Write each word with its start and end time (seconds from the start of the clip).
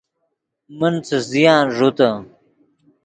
من 0.77 0.93
څس 1.07 1.23
زیان 1.33 1.65
ݱوتے 1.75 2.09